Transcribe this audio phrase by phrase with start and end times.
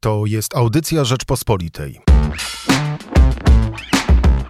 [0.00, 2.00] To jest audycja Rzeczpospolitej.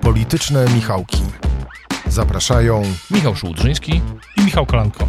[0.00, 1.22] Polityczne Michałki.
[2.08, 4.00] Zapraszają Michał Szułdrzyński
[4.36, 5.08] i Michał Kolanko.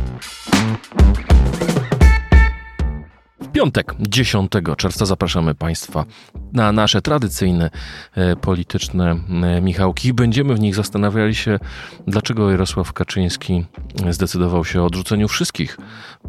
[3.42, 6.06] W piątek, 10 czerwca, zapraszamy Państwa
[6.54, 7.70] na nasze tradycyjne
[8.16, 10.14] e, polityczne e, Michałki.
[10.14, 11.60] Będziemy w nich zastanawiali się,
[12.08, 13.66] dlaczego Jarosław Kaczyński
[14.10, 15.78] zdecydował się o odrzuceniu wszystkich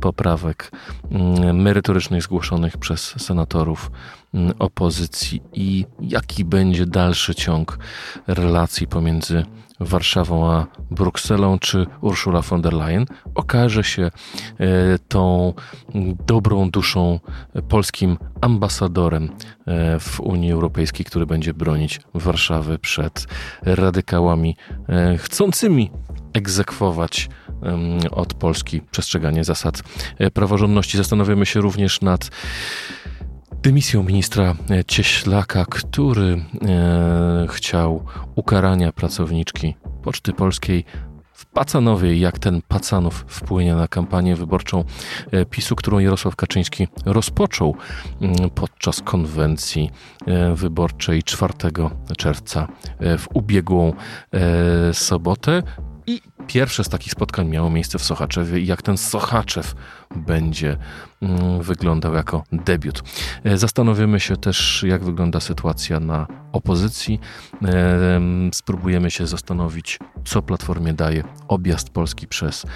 [0.00, 0.72] poprawek
[1.10, 3.90] mm, merytorycznych zgłoszonych przez senatorów
[4.34, 7.78] mm, opozycji i jaki będzie dalszy ciąg
[8.26, 9.44] relacji pomiędzy
[9.80, 14.10] Warszawą a Brukselą, czy Ursula von der Leyen okaże się e,
[15.08, 15.54] tą
[16.26, 17.20] dobrą duszą
[17.68, 19.28] polskim ambasadorem
[19.66, 23.26] e, w Unii Europejskiej, który będzie bronić Warszawy przed
[23.62, 24.56] radykałami
[24.88, 25.90] e, chcącymi
[26.32, 27.28] egzekwować
[28.10, 29.82] od Polski przestrzeganie zasad
[30.34, 30.96] praworządności.
[30.96, 32.30] Zastanawiamy się również nad
[33.62, 34.54] dymisją ministra
[34.86, 40.84] Cieślaka, który e, chciał ukarania pracowniczki Poczty Polskiej
[41.32, 44.84] w Pacanowie, jak ten Pacanów wpłynie na kampanię wyborczą
[45.30, 47.76] e, PiSu, którą Jarosław Kaczyński rozpoczął
[48.20, 49.90] mm, podczas konwencji
[50.26, 51.52] e, wyborczej 4
[52.16, 53.92] czerwca e, w ubiegłą
[54.92, 55.62] sobotę.
[56.10, 59.74] I pierwsze z takich spotkań miało miejsce w Sochaczewie i jak ten Sochaczew
[60.16, 60.76] będzie
[61.22, 63.02] mm, wyglądał jako debiut.
[63.44, 67.20] E, zastanowimy się też, jak wygląda sytuacja na opozycji.
[67.64, 68.20] E,
[68.54, 72.66] spróbujemy się zastanowić, co Platformie daje objazd Polski przez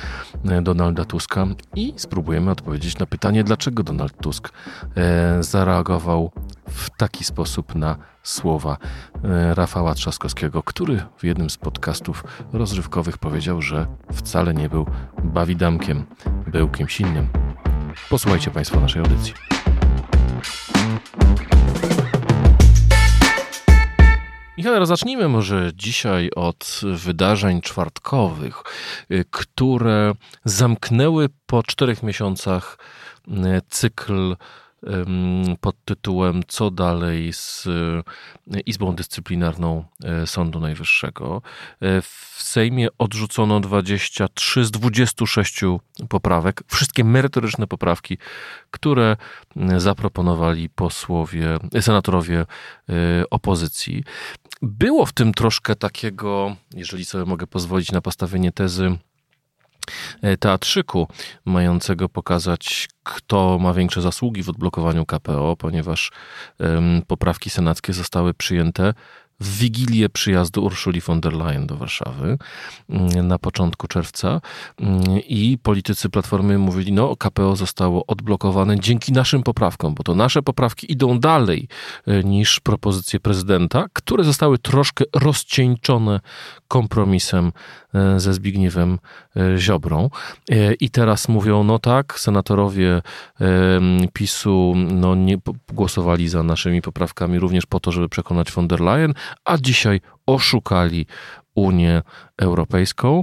[0.44, 1.46] e, Donalda Tuska
[1.76, 4.52] i spróbujemy odpowiedzieć na pytanie, dlaczego Donald Tusk
[5.40, 6.30] zareagował
[6.68, 8.76] w taki sposób na słowa
[9.54, 14.86] Rafała Trzaskowskiego, który w jednym z podcastów rozrywkowych powiedział, że wcale nie był
[15.24, 16.06] bawidamkiem,
[16.46, 17.28] był kimś innym.
[18.10, 19.34] Posłuchajcie Państwo naszej audycji.
[24.58, 28.62] Michał, zacznijmy może dzisiaj od wydarzeń czwartkowych,
[29.10, 30.12] y, które
[30.44, 32.78] zamknęły po czterech miesiącach
[33.28, 33.32] y,
[33.68, 34.36] cykl
[35.60, 37.66] pod tytułem Co dalej z
[38.54, 41.42] e, Izbą Dyscyplinarną e, Sądu Najwyższego.
[41.80, 45.60] E, w Sejmie odrzucono 23 z 26
[46.08, 48.18] poprawek, wszystkie merytoryczne poprawki,
[48.70, 49.16] które
[49.76, 52.46] zaproponowali posłowie, senatorowie
[53.30, 54.04] opozycji.
[54.62, 58.98] Było w tym troszkę takiego, jeżeli sobie mogę pozwolić na postawienie tezy,
[60.40, 61.08] teatrzyku,
[61.44, 66.12] mającego pokazać, kto ma większe zasługi w odblokowaniu KPO, ponieważ
[67.06, 68.94] poprawki senackie zostały przyjęte
[69.40, 72.38] w wigilię przyjazdu Urszuli von der Leyen do Warszawy
[72.88, 74.40] mm, na początku czerwca
[74.80, 80.42] mm, i politycy Platformy mówili, no KPO zostało odblokowane dzięki naszym poprawkom, bo to nasze
[80.42, 81.68] poprawki idą dalej
[82.06, 86.20] e, niż propozycje prezydenta, które zostały troszkę rozcieńczone
[86.68, 87.52] kompromisem
[87.94, 89.23] e, ze Zbigniewem e,
[89.56, 90.10] Ziobrą.
[90.80, 93.02] I teraz mówią, no tak, senatorowie
[94.12, 95.38] PiSu no, nie
[95.72, 99.14] głosowali za naszymi poprawkami również po to, żeby przekonać von der Leyen,
[99.44, 101.06] a dzisiaj oszukali
[101.54, 102.02] Unię
[102.36, 103.22] Europejską.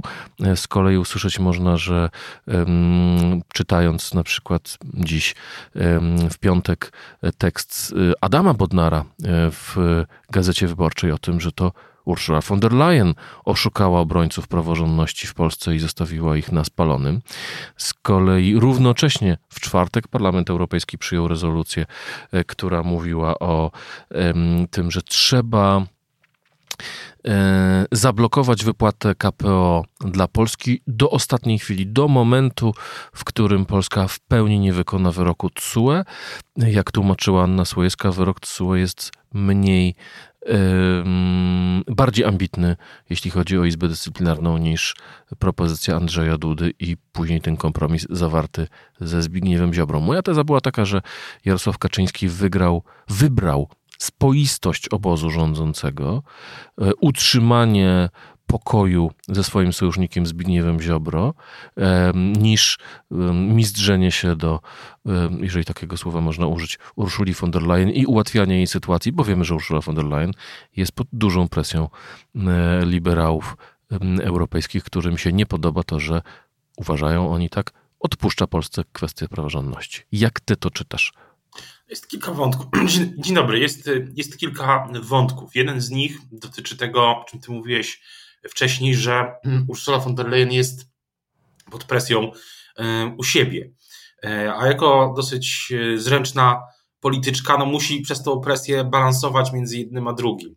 [0.54, 2.10] Z kolei usłyszeć można, że
[3.54, 5.34] czytając na przykład dziś
[6.30, 6.92] w piątek
[7.38, 9.04] tekst Adama Bodnara
[9.50, 9.76] w
[10.30, 11.72] Gazecie Wyborczej o tym, że to
[12.04, 13.14] Ursula von der Leyen
[13.44, 17.20] oszukała obrońców praworządności w Polsce i zostawiła ich na spalonym.
[17.76, 21.86] Z kolei równocześnie w czwartek Parlament Europejski przyjął rezolucję,
[22.32, 23.70] e, która mówiła o
[24.70, 25.86] tym, że trzeba
[27.28, 32.74] e, zablokować wypłatę KPO dla Polski do ostatniej chwili, do momentu,
[33.12, 36.04] w którym Polska w pełni nie wykona wyroku TSUE.
[36.56, 39.94] Jak tłumaczyła Anna Słojewska, wyrok TSUE jest mniej
[41.86, 42.76] bardziej ambitny,
[43.10, 44.96] jeśli chodzi o Izbę Dyscyplinarną, niż
[45.38, 48.66] propozycja Andrzeja Dudy i później ten kompromis zawarty
[49.00, 50.00] ze Zbigniewem Ziobrą.
[50.00, 51.02] Moja teza była taka, że
[51.44, 56.22] Jarosław Kaczyński wygrał, wybrał spoistość obozu rządzącego,
[56.80, 58.08] e, utrzymanie
[58.52, 61.34] pokoju ze swoim sojusznikiem Zbigniewem Ziobro,
[62.14, 62.78] niż
[63.32, 64.60] mizdrzenie się do,
[65.40, 69.44] jeżeli takiego słowa można użyć, Urszuli von der Leyen i ułatwianie jej sytuacji, bo wiemy,
[69.44, 70.32] że Ursula von der Leyen
[70.76, 71.88] jest pod dużą presją
[72.84, 73.56] liberałów
[74.22, 76.22] europejskich, którym się nie podoba to, że
[76.76, 80.02] uważają oni tak, odpuszcza Polsce kwestię praworządności.
[80.12, 81.12] Jak ty to czytasz?
[81.88, 82.66] Jest kilka wątków.
[83.24, 83.58] Dzień dobry.
[83.58, 85.56] Jest, jest kilka wątków.
[85.56, 88.00] Jeden z nich dotyczy tego, o czym ty mówiłeś
[88.48, 89.34] wcześniej, że
[89.68, 90.86] Ursula von der Leyen jest
[91.70, 92.32] pod presją
[93.16, 93.70] u siebie.
[94.24, 96.62] E, a jako dosyć e, zręczna
[97.00, 100.56] polityczka no, musi przez tą presję balansować między jednym a drugim.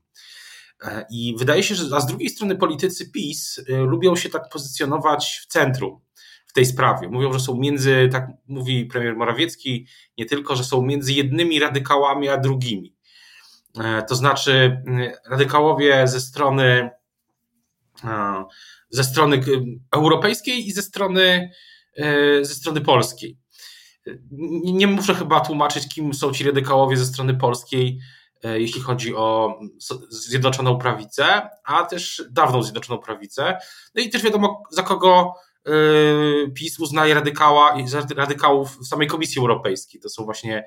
[0.84, 4.50] E, I wydaje się, że a z drugiej strony politycy PiS e, lubią się tak
[4.50, 6.00] pozycjonować w centrum
[6.48, 7.10] w tej sprawie.
[7.10, 12.30] Mówią, że są między, tak mówi premier Morawiecki, nie tylko, że są między jednymi radykałami
[12.30, 12.96] a drugimi.
[13.84, 14.82] E, to znaczy,
[15.30, 16.90] radykałowie ze strony
[18.90, 19.42] ze strony
[19.92, 21.52] europejskiej i ze strony,
[22.42, 23.38] ze strony polskiej.
[24.64, 28.00] Nie muszę chyba tłumaczyć, kim są ci radykałowie ze strony polskiej,
[28.46, 29.60] E, jeśli chodzi o
[30.10, 33.58] Zjednoczoną Prawicę, a też dawną Zjednoczoną Prawicę.
[33.96, 35.34] No i też wiadomo, za kogo
[35.66, 35.72] e,
[36.54, 37.78] PiS uznaje radykała,
[38.16, 40.02] radykałów w samej Komisji Europejskiej.
[40.02, 40.66] To są właśnie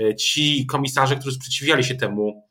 [0.00, 2.48] e, ci komisarze, którzy sprzeciwiali się temu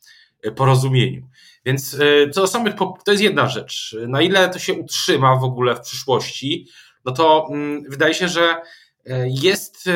[0.55, 1.27] porozumieniu.
[1.65, 1.97] Więc
[2.33, 2.73] co do samych,
[3.05, 3.95] to jest jedna rzecz.
[4.07, 6.67] Na ile to się utrzyma w ogóle w przyszłości,
[7.05, 8.61] no to mm, wydaje się, że
[9.25, 9.89] jest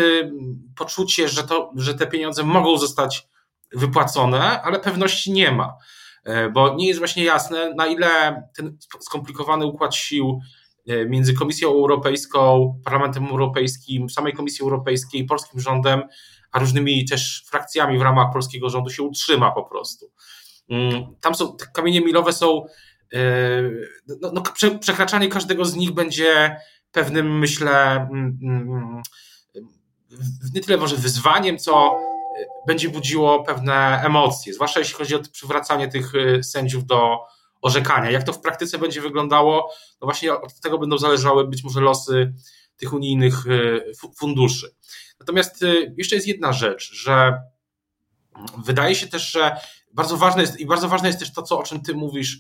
[0.75, 3.27] poczucie, że, to, że te pieniądze mogą zostać
[3.73, 5.77] wypłacone, ale pewności nie ma,
[6.23, 10.39] e, bo nie jest właśnie jasne, na ile ten skomplikowany układ sił
[11.07, 16.03] między Komisją Europejską, Parlamentem Europejskim, samej Komisji Europejskiej, polskim rządem,
[16.51, 20.11] a różnymi też frakcjami w ramach polskiego rządu się utrzyma po prostu.
[20.69, 22.65] Mm, tam są, te kamienie milowe są,
[23.13, 23.19] e,
[24.21, 24.43] no, no,
[24.79, 26.57] przekraczanie każdego z nich będzie
[26.91, 29.01] pewnym, myślę, mm, mm,
[30.53, 31.99] nie tyle może wyzwaniem, co
[32.67, 37.19] będzie budziło pewne emocje, zwłaszcza jeśli chodzi o przywracanie tych y, sędziów do
[37.61, 38.11] orzekania.
[38.11, 42.33] Jak to w praktyce będzie wyglądało, no właśnie od tego będą zależały być może losy
[42.77, 43.35] tych unijnych
[44.19, 44.75] funduszy.
[45.19, 45.65] Natomiast
[45.97, 47.41] jeszcze jest jedna rzecz, że
[48.65, 49.55] wydaje się też, że
[49.93, 52.39] bardzo ważne jest i bardzo ważne jest też to, co, o czym ty mówisz,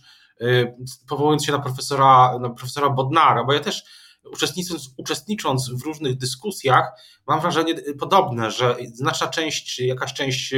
[1.07, 3.83] powołując się na profesora, na profesora Bodnara, bo ja też
[4.31, 6.91] uczestnicząc, uczestnicząc w różnych dyskusjach,
[7.27, 10.53] mam wrażenie podobne, że znaczna część, jakaś część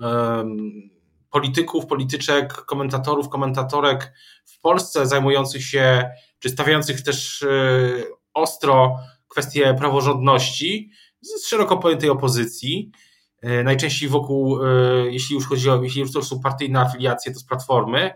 [0.00, 0.90] um,
[1.30, 4.12] polityków, polityczek, komentatorów, komentatorek
[4.44, 8.04] w Polsce zajmujących się, czy stawiających też y,
[8.34, 8.98] ostro
[9.28, 10.90] kwestie praworządności
[11.20, 13.07] z szeroko pojętej opozycji, y,
[13.42, 17.44] najczęściej wokół, y, jeśli już chodzi o, jeśli już to są partyjne afiliacje, to z
[17.44, 18.14] Platformy,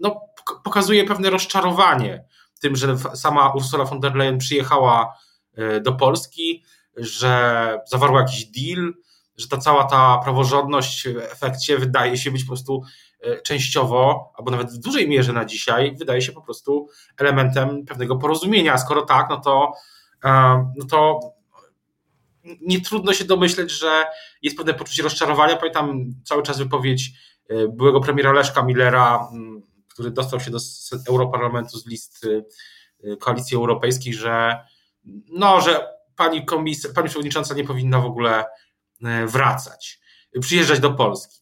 [0.00, 0.20] no,
[0.64, 2.24] pokazuje pewne rozczarowanie
[2.60, 5.14] tym, że sama Ursula von der Leyen przyjechała
[5.54, 6.64] e, do Polski,
[6.96, 8.94] że zawarła jakiś deal,
[9.36, 12.82] że ta cała ta praworządność w efekcie wydaje się być po prostu
[13.22, 18.16] e, częściowo, albo nawet w dużej mierze na dzisiaj, wydaje się po prostu elementem pewnego
[18.16, 18.78] porozumienia.
[18.78, 19.72] Skoro tak, no to,
[20.24, 20.30] e,
[20.76, 21.20] no to
[22.60, 24.04] nie trudno się domyśleć, że
[24.42, 25.56] jest pewne poczucie rozczarowania.
[25.56, 27.10] Pamiętam cały czas wypowiedź
[27.68, 29.28] byłego premiera Leszka Millera
[30.00, 30.58] który dostał się do
[31.08, 32.44] Europarlamentu z list y,
[33.04, 34.58] y, Koalicji Europejskiej, że
[35.28, 38.44] no, że pani, komis- pani przewodnicząca nie powinna w ogóle
[39.26, 40.00] wracać,
[40.40, 41.38] przyjeżdżać do Polski.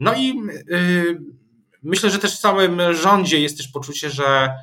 [0.00, 0.26] No i
[0.68, 1.20] yy,
[1.82, 4.54] myślę, że też w samym rządzie jest też poczucie, że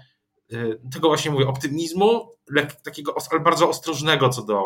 [0.50, 2.36] yy, tego właśnie mówię, optymizmu,
[2.84, 4.64] takiego ale bardzo ostrożnego co do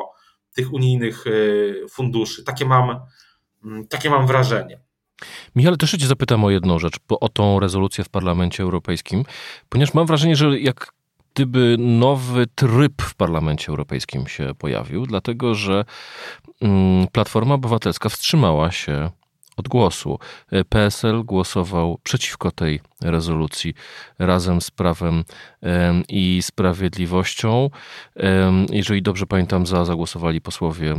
[0.55, 2.43] tych unijnych yy, funduszy.
[2.43, 2.99] Takie mam,
[3.65, 4.79] mm, takie mam wrażenie.
[5.55, 9.23] Michał, też cię zapytam o jedną rzecz, bo o tą rezolucję w Parlamencie Europejskim,
[9.69, 10.91] ponieważ mam wrażenie, że jak
[11.33, 15.85] gdyby nowy tryb w Parlamencie Europejskim się pojawił, dlatego że
[16.61, 19.09] mm, Platforma Obywatelska wstrzymała się
[19.57, 20.19] od głosu.
[20.51, 23.73] E, PSL głosował przeciwko tej rezolucji
[24.19, 25.23] razem z Prawem
[26.09, 27.69] i Sprawiedliwością.
[28.71, 30.95] Jeżeli dobrze pamiętam, za zagłosowali posłowie,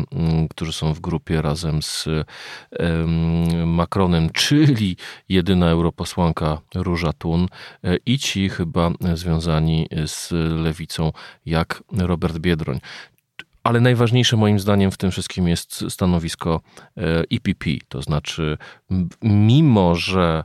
[0.50, 2.08] którzy są w grupie razem z
[3.66, 4.96] Macronem, czyli
[5.28, 7.48] jedyna europosłanka Róża Tun
[7.84, 10.30] e, i ci chyba związani z
[10.64, 11.12] lewicą
[11.46, 12.80] jak Robert Biedroń.
[13.66, 16.60] Ale najważniejsze moim zdaniem w tym wszystkim jest stanowisko
[17.30, 17.70] EPP.
[17.70, 18.58] E to znaczy,
[19.22, 20.44] mimo że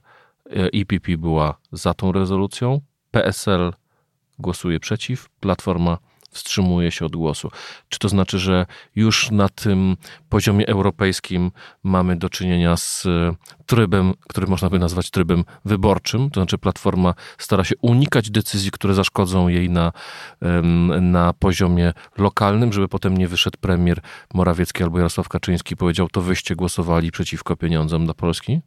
[0.56, 3.74] EPP była za tą rezolucją, PSL
[4.40, 5.98] głosuje przeciw, Platforma
[6.32, 7.52] wstrzymuje się od głosu.
[7.90, 9.98] Czy to znaczy, że już na tym
[10.30, 11.52] poziomie europejskim
[11.84, 13.36] mamy do czynienia z e,
[13.66, 16.30] trybem, który można by nazwać trybem wyborczym?
[16.30, 19.92] To znaczy, Platforma stara się unikać decyzji, które zaszkodzą jej na,
[21.02, 24.02] na poziomie lokalnym, żeby potem nie wyszedł premier
[24.34, 28.62] Morawiecki albo Jarosław Kaczyński i powiedział: To wyście głosowali przeciwko pieniądzom dla Polski?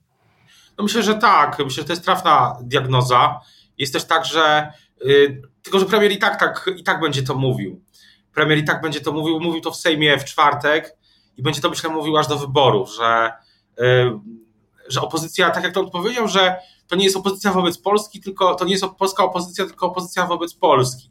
[0.78, 1.58] No myślę, że tak.
[1.58, 3.40] Myślę, że to jest trafna diagnoza.
[3.78, 4.72] Jest też tak, że
[5.04, 7.84] yy, tylko, że premier i tak, tak, i tak będzie to mówił.
[8.34, 10.96] Premier i tak będzie to mówił, mówił to w Sejmie w czwartek
[11.36, 13.32] i będzie to, myślę, mówił aż do wyborów, że,
[13.78, 14.20] yy,
[14.88, 16.56] że opozycja, tak jak to on powiedział, że
[16.86, 20.54] to nie jest opozycja wobec Polski, tylko to nie jest polska opozycja, tylko opozycja wobec
[20.54, 21.10] Polski.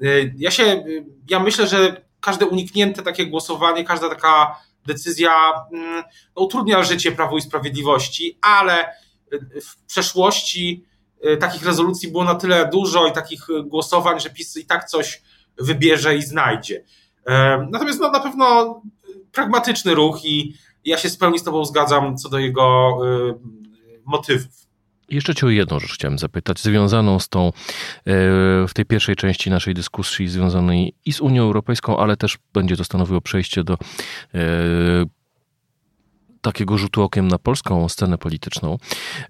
[0.00, 0.84] Yy, ja się,
[1.30, 5.32] ja myślę, że każde uniknięte takie głosowanie, każda taka decyzja
[5.72, 8.94] mm, utrudnia życie Prawu i Sprawiedliwości, ale
[9.62, 10.84] w przeszłości
[11.40, 15.22] takich rezolucji było na tyle dużo i takich głosowań, że PiS i tak coś
[15.58, 16.84] wybierze i znajdzie.
[17.70, 18.82] Natomiast no, na pewno
[19.32, 20.54] pragmatyczny ruch i
[20.84, 22.98] ja się z pełni z Tobą zgadzam co do jego
[24.04, 24.64] motywów.
[25.08, 27.52] Jeszcze Cię o jedną rzecz chciałem zapytać, związaną z tą, e,
[28.68, 32.84] w tej pierwszej części naszej dyskusji, związanej i z Unią Europejską, ale też będzie to
[32.84, 33.78] stanowiło przejście do e,
[36.44, 38.78] takiego rzutu okiem na polską scenę polityczną.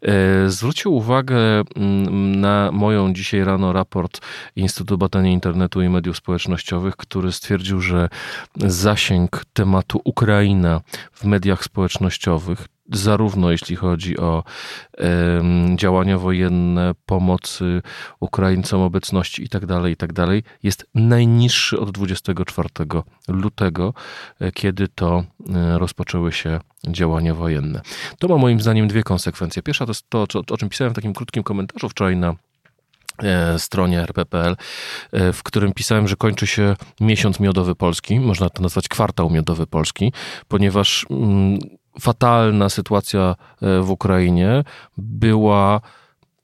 [0.02, 4.20] E, zwrócił uwagę mm, na moją dzisiaj rano raport
[4.56, 8.08] Instytutu Badania Internetu i Mediów Społecznościowych, który stwierdził, że
[8.56, 10.80] zasięg tematu Ukraina
[11.12, 14.44] w mediach społecznościowych zarówno jeśli chodzi o
[15.76, 17.82] działania wojenne, pomocy
[18.20, 22.68] Ukraińcom, obecności itd., tak itd., tak jest najniższy od 24
[23.28, 23.94] lutego,
[24.40, 25.24] e, kiedy to
[25.54, 27.80] e, rozpoczęły się działania wojenne.
[28.18, 29.62] To ma moim zdaniem dwie konsekwencje.
[29.62, 32.34] Pierwsza to jest to, o czym pisałem w takim krótkim komentarzu wczoraj na
[33.22, 34.56] e, stronie rp.pl,
[35.32, 40.12] w którym pisałem, że kończy się miesiąc miodowy Polski, można to nazwać kwartał miodowy Polski,
[40.48, 41.58] ponieważ mm,
[42.00, 44.64] fatalna sytuacja e, w Ukrainie
[44.98, 45.80] była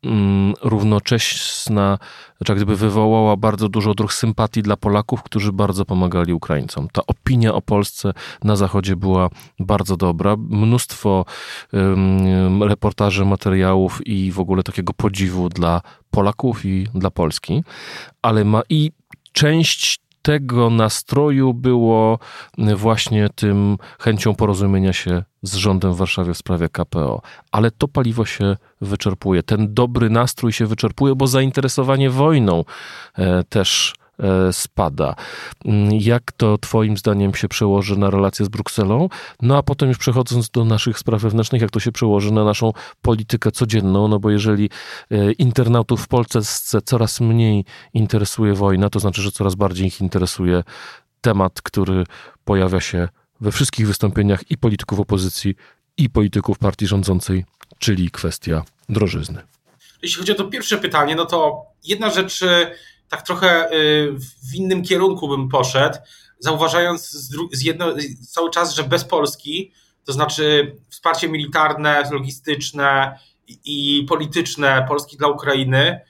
[0.05, 1.99] mm, równocześna,
[2.37, 6.89] znaczy jak gdyby wywołała bardzo dużo odruch sympatii dla Polaków, którzy bardzo pomagali Ukraińcom.
[6.93, 8.13] Ta opinia o Polsce
[8.45, 9.29] na Zachodzie była
[9.59, 10.37] bardzo dobra.
[10.37, 11.25] Mnóstwo
[11.73, 15.81] um, reportaży, materiałów i w ogóle takiego podziwu dla
[16.11, 17.65] Polaków i dla Polski,
[18.23, 18.93] ale ma i
[19.33, 22.19] część tego nastroju było
[22.77, 27.23] właśnie tym chęcią porozumienia się z rządem w Warszawie w sprawie KPO.
[27.53, 29.43] Ale to paliwo się wyczerpuje.
[29.43, 32.65] Ten dobry nastrój się wyczerpuje, bo zainteresowanie wojną
[33.15, 33.95] e, też
[34.53, 35.15] spada.
[35.65, 39.09] Mm, jak to Twoim zdaniem się przełoży na relacje z Brukselą?
[39.43, 42.73] No a potem już przechodząc do naszych spraw wewnętrznych, jak to się przełoży na naszą
[43.03, 44.09] politykę codzienną?
[44.09, 44.71] No bo jeżeli
[45.11, 46.41] e, internautów w Polsce
[46.85, 50.63] coraz mniej interesuje wojna, to znaczy, że coraz bardziej ich interesuje
[51.21, 52.05] temat, który
[52.45, 53.09] pojawia się
[53.41, 55.55] we wszystkich wystąpieniach i polityków opozycji,
[55.97, 57.45] i polityków partii rządzącej,
[57.79, 59.43] czyli kwestia drożyzny.
[60.03, 62.45] Jeśli chodzi o to pierwsze pytanie, no to jedna rzecz
[63.11, 64.13] tak trochę y,
[64.51, 65.99] w innym kierunku bym poszedł,
[66.39, 67.87] zauważając z, jedno,
[68.29, 69.73] cały czas, że bez Polski,
[70.05, 73.19] to znaczy wsparcie militarne, logistyczne
[73.65, 76.01] i polityczne Polski dla Ukrainy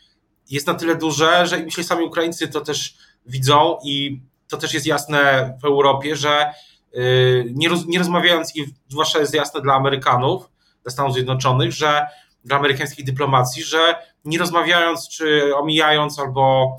[0.51, 4.87] jest na tyle duże, że myślę, sami Ukraińcy to też widzą i to też jest
[4.87, 6.53] jasne w Europie, że
[6.95, 10.51] y, nie, roz, nie rozmawiając, i zwłaszcza jest jasne dla Amerykanów,
[10.83, 12.07] dla Stanów Zjednoczonych, że
[12.45, 16.77] dla amerykańskiej dyplomacji, że nie rozmawiając czy omijając albo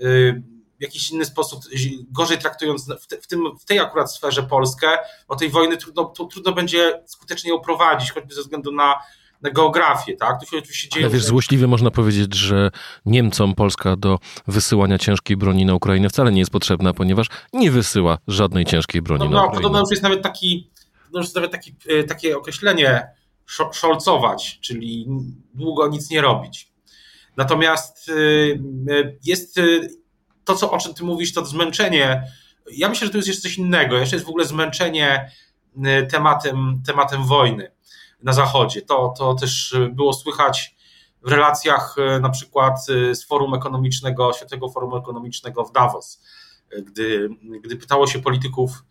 [0.00, 0.42] y,
[0.78, 1.60] w jakiś inny sposób
[2.10, 2.88] gorzej traktując
[3.22, 4.88] w, tym, w tej akurat sferze Polskę,
[5.28, 8.94] o tej wojny trudno, trudno będzie skutecznie ją prowadzić, choćby ze względu na,
[9.42, 10.40] na geografię, tak?
[10.40, 11.06] Tu się oczywiście dzieje.
[11.06, 12.70] Ale wiesz, złośliwie można powiedzieć, że
[13.06, 18.18] Niemcom Polska do wysyłania ciężkiej broni na Ukrainę wcale nie jest potrzebna, ponieważ nie wysyła
[18.28, 19.58] żadnej ciężkiej broni no, na no, Ukrainę.
[19.58, 20.70] Podobno już jest nawet taki,
[21.12, 23.06] no już jest nawet taki, y, takie określenie
[23.72, 25.06] szolcować, czyli
[25.54, 26.73] długo nic nie robić.
[27.36, 28.12] Natomiast y,
[28.90, 29.88] y, jest y,
[30.44, 32.22] to, co, o czym ty mówisz, to zmęczenie.
[32.70, 33.96] Ja myślę, że to jest jeszcze coś innego.
[33.96, 35.30] Jeszcze jest w ogóle zmęczenie
[36.10, 37.70] tematem, tematem wojny
[38.22, 38.82] na Zachodzie.
[38.82, 40.74] To, to też było słychać
[41.22, 46.22] w relacjach na przykład z Forum Ekonomicznego, Światowego Forum Ekonomicznego w Davos,
[46.86, 47.28] gdy,
[47.62, 48.84] gdy pytało się polityków,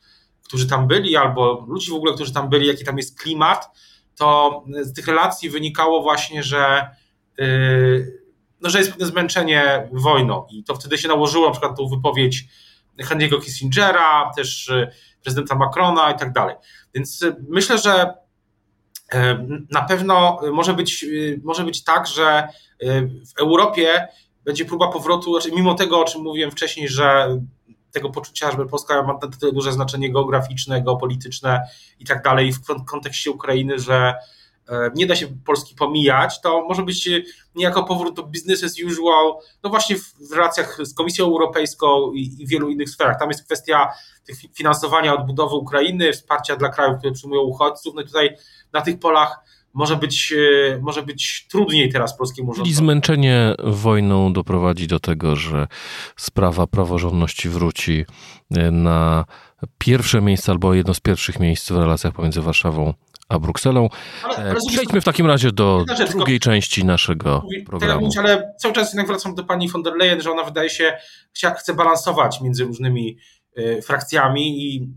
[0.44, 3.70] którzy tam byli, albo ludzi w ogóle, którzy tam byli, jaki tam jest klimat,
[4.16, 6.90] to z tych relacji wynikało właśnie, że,
[7.38, 8.23] yy,
[8.64, 12.46] no, że jest pewne zmęczenie wojną i to wtedy się nałożyło na przykład tą wypowiedź
[13.00, 14.92] Henry'ego Kissingera, też yy,
[15.24, 16.56] prezydenta Macrona i tak dalej.
[16.94, 18.14] Więc yy, myślę, że
[19.72, 21.06] na pewno może być,
[21.44, 22.48] może być tak, że
[23.36, 24.08] w Europie
[24.46, 27.38] będzie próba powrotu, znaczy mimo tego, o czym mówiłem wcześniej, że
[27.92, 31.62] tego poczucia, że Polska ma tyle duże znaczenie geograficzne, geopolityczne
[32.00, 34.14] i tak dalej w kontekście Ukrainy, że
[34.96, 37.10] nie da się Polski pomijać, to może być
[37.56, 39.96] niejako powrót do business as usual, no właśnie
[40.30, 43.20] w relacjach z Komisją Europejską i, wielu innych sferach.
[43.20, 43.90] Tam jest kwestia
[44.54, 47.96] finansowania odbudowy Ukrainy, wsparcia dla krajów, które przyjmują uchodźców.
[47.96, 48.30] No i tutaj
[48.74, 49.40] na tych polach
[49.74, 50.34] może być,
[50.72, 52.72] e, może być trudniej teraz polskiemu rządowi.
[52.72, 55.68] I zmęczenie wojną doprowadzi do tego, że
[56.18, 58.06] sprawa praworządności wróci
[58.52, 59.26] e, na
[59.78, 62.94] pierwsze miejsce albo jedno z pierwszych miejsc w relacjach pomiędzy Warszawą
[63.34, 63.90] a Brukselą.
[64.24, 68.02] Ale, e, Przejdźmy w takim razie do rzecz, drugiej tylko, części naszego programu.
[68.02, 70.98] Mówić, ale cały czas jednak wracam do pani von der Leyen, że ona wydaje się,
[71.58, 73.18] chce balansować między różnymi
[73.84, 74.94] frakcjami i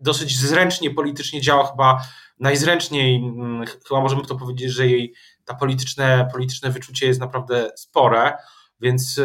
[0.00, 2.02] dosyć zręcznie politycznie działa, chyba
[2.40, 8.32] najzręczniej, mm, chyba możemy to powiedzieć, że jej ta polityczne, polityczne wyczucie jest naprawdę spore,
[8.80, 9.20] więc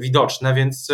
[0.00, 0.88] widoczne, więc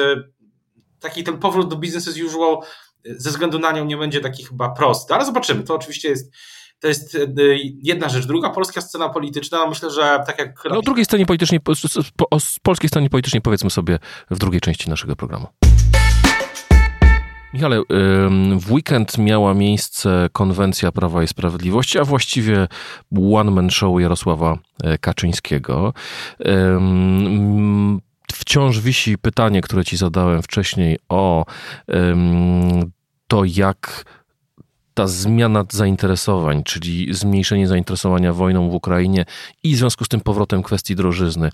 [1.00, 2.58] taki ten powrót do business as usual
[3.04, 5.62] ze względu na nią nie będzie taki chyba prosty, ale zobaczymy.
[5.62, 6.32] To oczywiście jest
[6.80, 7.18] to jest
[7.82, 8.26] jedna rzecz.
[8.26, 10.64] Druga, polska scena polityczna, myślę, że tak jak...
[10.70, 11.61] No, o drugiej scenie politycznej,
[12.30, 13.99] o polskiej scenie politycznej powiedzmy sobie
[14.30, 15.46] w drugiej części naszego programu.
[17.54, 17.82] Michale,
[18.58, 22.68] w weekend miała miejsce konwencja Prawa i Sprawiedliwości, a właściwie
[23.34, 25.92] one-man show Jarosława e, Kaczyńskiego
[28.32, 31.44] wciąż wisi pytanie, które ci zadałem wcześniej o
[33.28, 34.04] to, jak
[34.95, 39.25] ta zmiana zainteresowań, czyli zmniejszenie zainteresowania wojną w Ukrainie
[39.62, 41.50] i w związku z tym powrotem kwestii drożyzny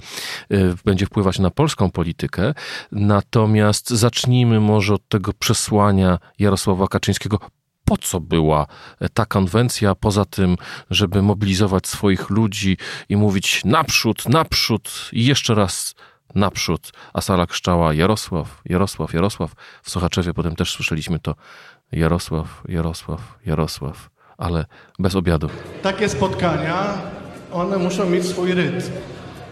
[0.52, 2.54] y, będzie wpływać na polską politykę.
[2.92, 7.38] Natomiast zacznijmy może od tego przesłania Jarosława Kaczyńskiego
[7.84, 8.66] po co była
[9.14, 10.56] ta konwencja, poza tym,
[10.90, 12.76] żeby mobilizować swoich ludzi
[13.08, 15.94] i mówić naprzód, naprzód i jeszcze raz
[16.34, 19.50] naprzód, a sala krzczała Jarosław, Jarosław, Jarosław.
[19.82, 21.34] W Sochaczewie potem też słyszeliśmy to
[21.92, 24.64] Jarosław, Jarosław, Jarosław, ale
[24.98, 25.48] bez obiadu.
[25.82, 26.84] Takie spotkania,
[27.52, 28.90] one muszą mieć swój rytm.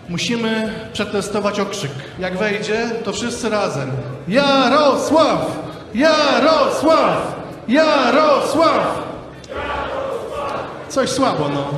[0.08, 1.90] Musimy przetestować okrzyk.
[2.18, 3.90] Jak wejdzie, to wszyscy razem.
[4.28, 5.58] Jarosław!
[5.94, 7.34] Jarosław!
[7.68, 9.08] Jarosław!
[10.88, 11.68] Coś słabo, no.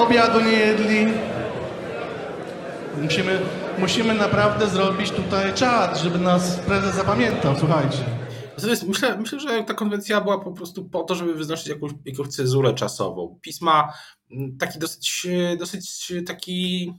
[0.00, 1.06] Obiadu nie jedli,
[3.02, 3.40] Musimy,
[3.78, 8.04] musimy naprawdę zrobić tutaj czat, żeby nas prezes zapamiętał, słuchajcie.
[8.86, 12.74] Myślę, myślę, że ta konwencja była po prostu po to, żeby wyznaczyć jakąś, jakąś cezurę
[12.74, 13.38] czasową.
[13.42, 13.92] Pisma
[14.30, 15.26] mm, taki dosyć,
[15.58, 16.92] dosyć taki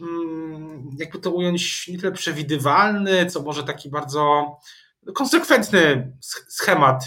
[0.00, 4.56] mm, jakby to ująć, nie tyle przewidywalny, co może taki bardzo
[5.14, 6.12] konsekwentny
[6.48, 7.06] schemat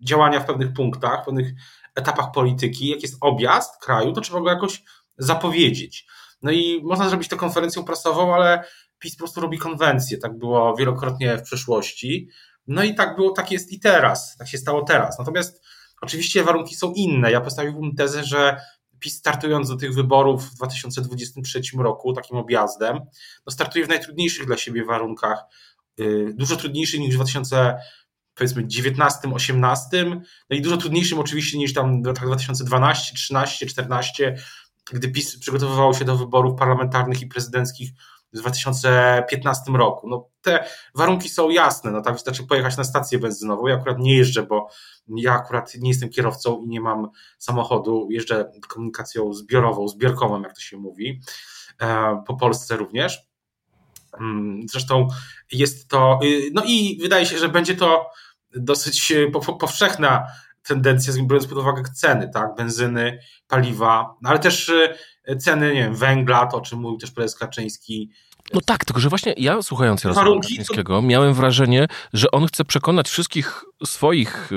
[0.00, 1.52] działania w pewnych punktach, w pewnych
[1.94, 2.88] etapach polityki.
[2.88, 4.82] Jak jest objazd kraju, to trzeba go jakoś
[5.18, 6.06] zapowiedzieć.
[6.42, 8.64] No i można zrobić to konferencją prasową, ale
[8.98, 10.18] PiS po prostu robi konwencję.
[10.18, 12.28] Tak było wielokrotnie w przeszłości.
[12.66, 14.36] No i tak było, tak jest i teraz.
[14.36, 15.18] Tak się stało teraz.
[15.18, 15.64] Natomiast
[16.02, 17.30] oczywiście warunki są inne.
[17.30, 18.60] Ja postawiłbym tezę, że
[18.98, 23.00] PiS startując do tych wyborów w 2023 roku, takim objazdem,
[23.46, 25.38] no startuje w najtrudniejszych dla siebie warunkach,
[26.00, 27.76] y, dużo trudniejszych niż w 2000
[28.34, 30.04] powiedzmy 19, 18,
[30.50, 34.36] no i dużo trudniejszym oczywiście niż tam w latach 2012, 13, 14,
[34.92, 37.90] gdy PiS przygotowywało się do wyborów parlamentarnych i prezydenckich
[38.32, 40.08] w 2015 roku.
[40.08, 43.66] No, te warunki są jasne, no tak wystarczy pojechać na stację benzynową.
[43.66, 44.68] Ja akurat nie jeżdżę, bo
[45.08, 50.60] ja akurat nie jestem kierowcą i nie mam samochodu, jeżdżę komunikacją zbiorową, zbiorkową, jak to
[50.60, 51.20] się mówi,
[51.80, 53.28] e, po Polsce również.
[54.20, 55.08] Mm, zresztą
[55.52, 58.10] jest to, y, no i wydaje się, że będzie to
[58.56, 60.26] dosyć e, powszechna
[60.66, 64.72] tendencja, biorąc pod uwagę ceny, tak, benzyny, paliwa, no ale też
[65.24, 68.10] e, ceny, nie wiem, węgla, to o czym mówił też prezes Kaczyński,
[68.54, 73.08] no tak, tylko że właśnie ja słuchając Jarosława Kaczyńskiego miałem wrażenie, że on chce przekonać
[73.08, 74.50] wszystkich swoich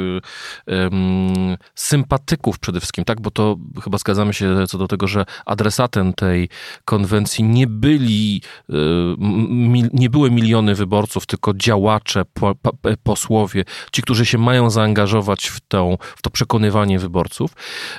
[0.68, 6.14] um, sympatyków przede wszystkim, tak, bo to chyba zgadzamy się co do tego, że adresatem
[6.14, 6.50] tej
[6.86, 12.72] konwencji nie byli, um, nie były miliony wyborców, tylko działacze, po, po,
[13.04, 17.52] posłowie, ci, którzy się mają zaangażować w, tą, w to przekonywanie wyborców.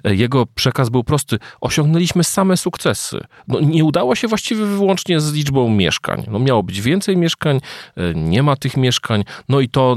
[0.04, 1.38] Jego przekaz był prosty.
[1.60, 3.20] Osiągnęliśmy same sukcesy.
[3.48, 6.24] No, nie udało się właściwie wyłącznie z liczbą mieszkań.
[6.30, 7.60] No, miało być więcej mieszkań,
[7.96, 9.96] e, nie ma tych mieszkań, no i to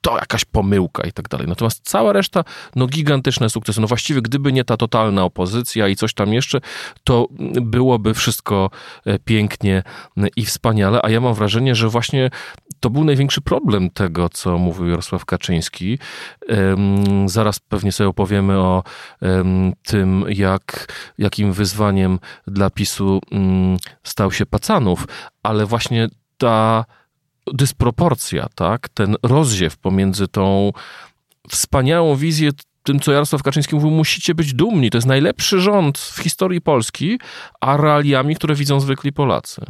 [0.00, 1.46] to jakaś pomyłka i tak dalej.
[1.46, 2.44] Natomiast cała reszta,
[2.76, 3.80] no gigantyczne sukcesy.
[3.80, 6.60] No właściwie gdyby nie ta totalna opozycja i coś tam jeszcze,
[7.04, 7.28] to
[7.62, 8.70] byłoby wszystko
[9.06, 9.82] e, pięknie
[10.36, 12.30] i wspaniale, a ja mam wrażenie, że właśnie
[12.80, 15.98] to był największy problem tego, co mówił Jarosław Kaczyński.
[17.26, 18.82] Zaraz pewnie sobie opowiemy o
[19.82, 25.06] tym, jak, jakim wyzwaniem dla PiSu mm, stał się Pacanów,
[25.42, 26.84] ale właśnie ta
[27.54, 28.88] dysproporcja, tak?
[28.88, 30.72] ten rozziew pomiędzy tą
[31.48, 32.50] wspaniałą wizję,
[32.82, 37.18] tym, co Jarosław Kaczyński mówił, musicie być dumni, to jest najlepszy rząd w historii Polski,
[37.60, 39.62] a realiami, które widzą zwykli Polacy.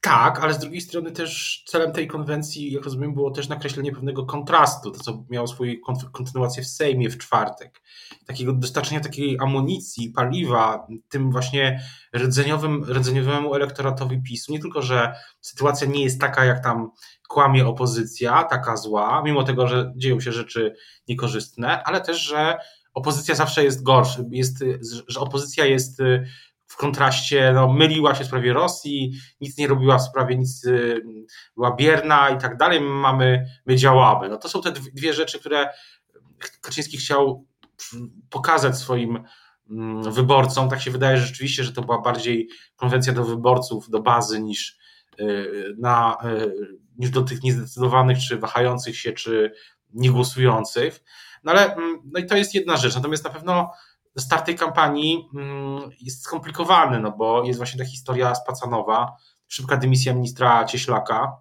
[0.00, 4.26] Tak, ale z drugiej strony też celem tej konwencji, jak rozumiem, było też nakreślenie pewnego
[4.26, 5.72] kontrastu, to co miało swoją
[6.12, 7.82] kontynuację w Sejmie w czwartek.
[8.26, 11.80] Takiego dostarczenia takiej amunicji, paliwa tym właśnie
[12.16, 14.52] rdzeniowym, rdzeniowemu elektoratowi PiSu.
[14.52, 16.90] Nie tylko, że sytuacja nie jest taka, jak tam
[17.28, 20.74] kłamie opozycja, taka zła, mimo tego, że dzieją się rzeczy
[21.08, 22.58] niekorzystne, ale też, że
[22.94, 24.64] opozycja zawsze jest gorsza, jest,
[25.08, 26.02] że opozycja jest
[26.76, 30.66] w kontraście no, myliła się w sprawie Rosji, nic nie robiła w sprawie, nic
[31.56, 34.28] była bierna i tak dalej, my mamy, my działamy.
[34.28, 35.68] No to są te dwie rzeczy, które
[36.60, 37.46] Kaczyński chciał
[38.30, 39.24] pokazać swoim
[39.70, 40.68] mm, wyborcom.
[40.68, 44.78] Tak się wydaje że rzeczywiście, że to była bardziej konwencja do wyborców, do bazy niż,
[45.78, 46.16] na,
[46.98, 49.52] niż do tych niezdecydowanych, czy wahających się, czy
[49.94, 51.02] niegłosujących.
[51.44, 52.94] No ale mm, no i to jest jedna rzecz.
[52.94, 53.70] Natomiast na pewno
[54.18, 59.16] start tej kampanii mm, jest skomplikowany, no bo jest właśnie ta historia spacanowa,
[59.48, 61.32] szybka dymisja ministra Cieślaka.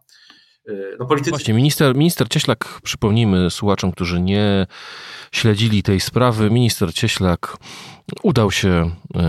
[0.69, 1.29] Y, no politycy...
[1.29, 4.67] Właśnie, minister, minister Cieślak, przypomnijmy słuchaczom, którzy nie
[5.31, 7.57] śledzili tej sprawy, minister Cieślak
[8.23, 9.19] udał się y,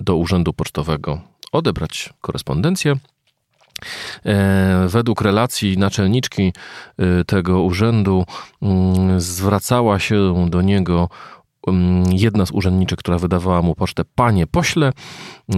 [0.00, 1.20] do urzędu pocztowego
[1.52, 2.96] odebrać korespondencję
[4.26, 6.52] E, według relacji naczelniczki
[7.26, 8.24] tego urzędu
[9.16, 11.08] zwracała się do niego
[12.10, 14.92] jedna z urzędniczek, która wydawała mu pocztę, panie pośle.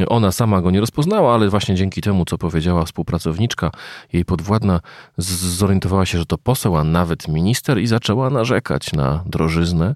[0.09, 3.71] Ona sama go nie rozpoznała, ale właśnie dzięki temu, co powiedziała współpracowniczka,
[4.13, 4.81] jej podwładna
[5.19, 9.95] zorientowała się, że to poseł, a nawet minister i zaczęła narzekać na drożyznę.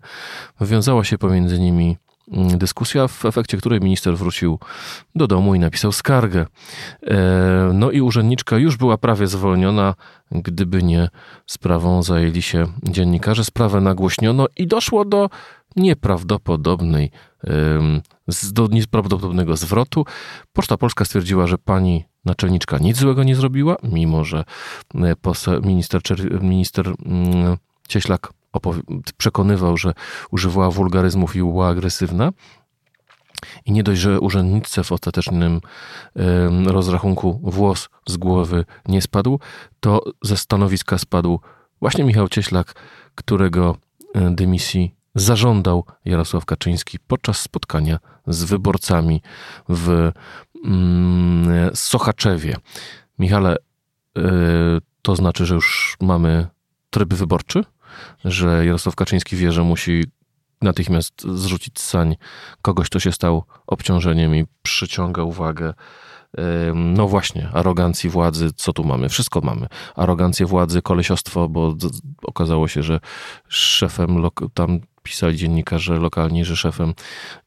[0.61, 1.97] Wiązała się pomiędzy nimi
[2.33, 4.59] Mm, dyskusja, w efekcie której minister wrócił
[5.15, 6.47] do domu i napisał skargę.
[7.07, 9.95] E, no i urzędniczka już była prawie zwolniona,
[10.31, 11.09] gdyby nie
[11.47, 13.45] sprawą zajęli się dziennikarze.
[13.45, 15.31] Sprawę nagłośniono i doszło do
[15.79, 17.11] nieprawdopodobnej,
[18.53, 20.05] do nieprawdopodobnego zwrotu.
[20.53, 24.45] Poczta Polska stwierdziła, że pani naczelniczka nic złego nie zrobiła, mimo że
[24.95, 25.15] e,
[25.63, 26.03] minister,
[26.43, 27.57] minister mm,
[27.89, 28.33] Cieślak
[29.17, 29.93] przekonywał, że
[30.31, 32.33] używała wulgaryzmów i była agresywna.
[33.67, 35.61] I nie dość, że urzędniczce w ostatecznym
[36.67, 39.41] rozrachunku włos z głowy nie spadł,
[39.81, 41.41] to ze stanowiska spadł
[41.81, 42.75] właśnie Michał Cieślak,
[43.15, 43.77] którego
[44.15, 49.23] e, dymisji zażądał Jarosław Kaczyński podczas spotkania z wyborcami
[49.69, 50.13] w
[50.65, 52.57] mm, Sochaczewie.
[53.19, 53.57] Michale,
[54.19, 54.23] e,
[55.03, 56.47] to znaczy, że już mamy
[56.91, 57.65] tryb wyborczy?
[58.25, 60.05] że Jarosław Kaczyński wie, że musi
[60.63, 62.17] natychmiast zrzucić sań
[62.63, 65.75] kogoś, kto się stał obciążeniem i przyciąga uwagę.
[66.75, 69.09] No właśnie, arogancji władzy, co tu mamy?
[69.09, 69.67] Wszystko mamy.
[69.97, 71.75] Arogancję władzy, kolesiostwo, bo
[72.23, 73.01] okazało się, że
[73.49, 74.23] szefem
[74.55, 76.95] tam pisali dziennikarze lokalni, że szefem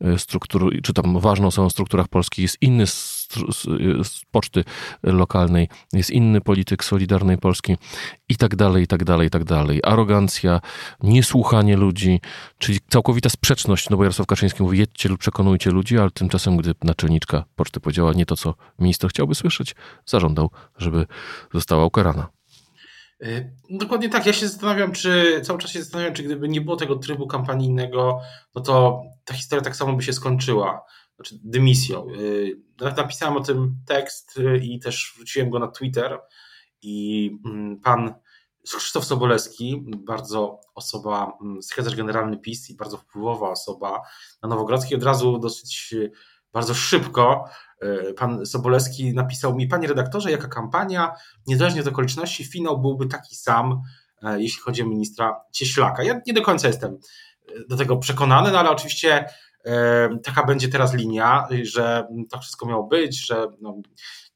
[0.01, 3.27] e, struktur, czy tam ważną osobą w strukturach Polski jest inny z,
[4.03, 4.63] z poczty
[5.03, 7.77] lokalnej, jest inny polityk Solidarnej Polski
[8.29, 9.79] i tak dalej, i tak dalej, i tak dalej.
[9.83, 10.61] Arogancja,
[11.03, 12.19] niesłuchanie ludzi,
[12.57, 16.75] czyli całkowita sprzeczność, no bo Jarosław Kaczyński mówi jedźcie lub przekonujcie ludzi, ale tymczasem, gdy
[16.83, 21.05] naczelniczka poczty powiedziała nie to, co minister chciałby słyszeć, zażądał, żeby
[21.53, 22.40] została ukarana.
[23.23, 24.25] Y, dokładnie tak.
[24.25, 28.21] Ja się zastanawiam, czy cały czas się zastanawiam, czy gdyby nie było tego trybu kampanijnego,
[28.55, 30.85] no to ta historia tak samo by się skończyła.
[31.15, 32.07] Znaczy dymisją.
[32.09, 32.61] Y,
[32.97, 36.19] napisałem o tym tekst y, i też wrzuciłem go na Twitter.
[36.81, 38.13] I mm, pan
[38.65, 44.01] Krzysztof Sobolewski, bardzo osoba, mm, sekretarz generalny PiS i bardzo wpływowa osoba
[44.43, 45.95] na Nowogrodzkiej, od razu dosyć
[46.53, 47.45] bardzo szybko
[47.81, 51.15] e, pan Sobolewski napisał mi, panie redaktorze, jaka kampania,
[51.47, 53.81] niezależnie od okoliczności, finał byłby taki sam,
[54.23, 56.03] e, jeśli chodzi o ministra Cieślaka.
[56.03, 56.97] Ja nie do końca jestem
[57.47, 59.25] e, do tego przekonany, no ale oczywiście
[60.23, 63.75] taka będzie teraz linia, że tak wszystko miało być, że no,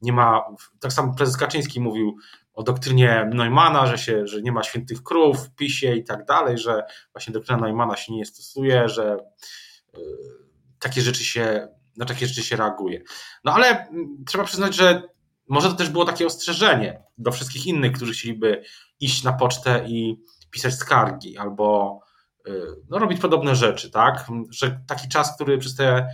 [0.01, 0.41] nie ma,
[0.79, 2.15] tak samo prezes Kaczyński mówił
[2.53, 6.57] o doktrynie Neumana, że, się, że nie ma świętych krów w PiSie i tak dalej,
[6.57, 9.17] że właśnie doktryna Neumana się nie stosuje, że
[10.79, 13.01] takie rzeczy się na takie rzeczy się reaguje.
[13.43, 15.03] No ale mm, trzeba przyznać, że
[15.49, 18.63] może to też było takie ostrzeżenie do wszystkich innych, którzy chcieliby
[18.99, 21.99] iść na pocztę i pisać skargi albo
[22.47, 24.25] y, no, robić podobne rzeczy, tak?
[24.49, 26.07] Że taki czas, który przez te,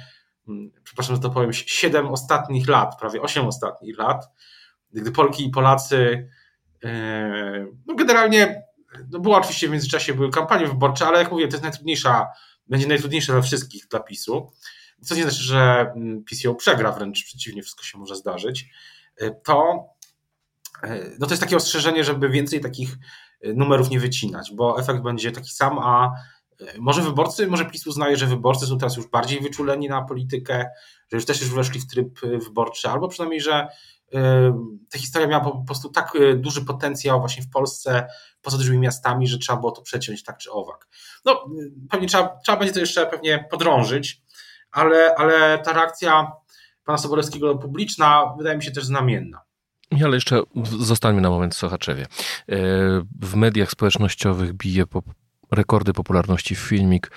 [0.48, 4.26] mm, przepraszam, że to powiem, 7 ostatnich lat, prawie 8 ostatnich lat,
[4.92, 6.30] gdy Polki i Polacy,
[6.86, 8.64] y, no generalnie,
[9.10, 12.28] no było oczywiście w międzyczasie były kampanie wyborcze, ale jak mówię, to jest najtrudniejsza,
[12.68, 14.52] będzie najtrudniejsze we wszystkich dla PiSu
[15.04, 18.70] co nie znaczy, że mm, PiS ją przegra, wręcz przeciwnie, wszystko się może zdarzyć,
[19.18, 19.86] e, to,
[20.84, 22.98] e, no to jest takie ostrzeżenie, żeby więcej takich
[23.42, 26.12] e, numerów nie wycinać, bo efekt będzie taki sam, a
[26.80, 30.70] może wyborcy, może PiS uznaje, że wyborcy są teraz już bardziej wyczuleni na politykę,
[31.12, 33.68] że już też już weszli w tryb wyborczy, albo przynajmniej, że
[34.90, 38.08] ta historia miała po prostu tak duży potencjał właśnie w Polsce,
[38.42, 40.88] poza dużymi miastami, że trzeba było to przeciąć tak czy owak.
[41.26, 41.46] No,
[41.90, 44.22] pewnie trzeba, trzeba będzie to jeszcze pewnie podrążyć,
[44.72, 46.32] ale, ale ta reakcja
[46.86, 49.42] pana Sobolewskiego publiczna wydaje mi się też znamienna.
[50.06, 50.42] Ale jeszcze
[50.80, 52.04] zostańmy na moment w Sochaczewie.
[52.04, 52.08] E,
[53.22, 55.02] w mediach społecznościowych bije po
[55.52, 57.12] rekordy popularności filmik,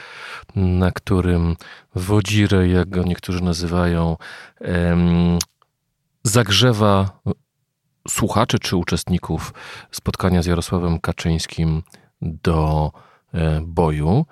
[0.56, 1.56] na którym
[1.94, 4.16] Wodzirę, jak go niektórzy nazywają,
[6.22, 7.20] zagrzewa
[8.08, 9.54] słuchaczy czy uczestników
[9.90, 11.82] spotkania z Jarosławem Kaczyńskim
[12.22, 12.92] do
[13.34, 14.26] e, boju.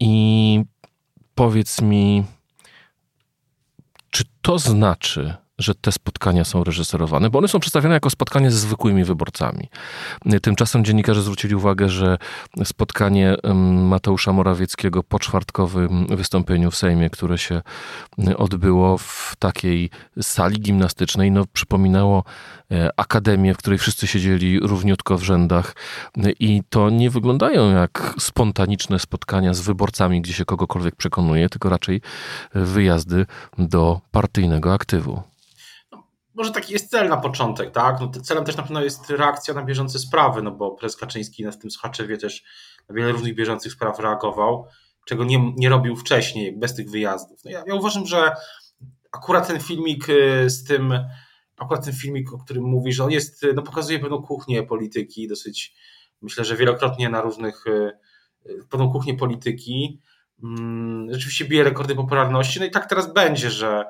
[0.00, 0.64] I
[1.34, 2.24] powiedz mi,
[4.10, 8.58] czy to znaczy, że te spotkania są reżyserowane, bo one są przedstawiane jako spotkanie ze
[8.58, 9.68] zwykłymi wyborcami.
[10.42, 12.18] Tymczasem dziennikarze zwrócili uwagę, że
[12.64, 13.36] spotkanie
[13.74, 17.62] Mateusza Morawieckiego po czwartkowym wystąpieniu w Sejmie, które się
[18.36, 19.90] odbyło w takiej
[20.22, 22.24] sali gimnastycznej, no, przypominało
[22.70, 25.74] e, akademię, w której wszyscy siedzieli równiutko w rzędach
[26.40, 32.00] i to nie wyglądają jak spontaniczne spotkania z wyborcami, gdzie się kogokolwiek przekonuje, tylko raczej
[32.54, 33.26] wyjazdy
[33.58, 35.29] do partyjnego aktywu
[36.34, 38.00] może taki jest cel na początek, tak?
[38.00, 41.58] No, celem też na pewno jest reakcja na bieżące sprawy, no bo prezes Kaczyński w
[41.58, 42.42] tym Sochaczewie też
[42.88, 44.66] na wiele różnych bieżących spraw reagował,
[45.06, 47.44] czego nie, nie robił wcześniej, bez tych wyjazdów.
[47.44, 48.32] No ja, ja uważam, że
[49.12, 50.94] akurat ten filmik y, z tym,
[51.56, 55.74] akurat ten filmik, o którym mówisz, on jest, no pokazuje pewną kuchnię polityki, dosyć,
[56.22, 57.92] myślę, że wielokrotnie na różnych, y,
[58.46, 60.00] y, pewną kuchnię polityki,
[60.42, 63.84] mm, rzeczywiście bije rekordy popularności, no i tak teraz będzie, że